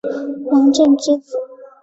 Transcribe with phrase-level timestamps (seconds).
[0.45, 1.37] 王震之子。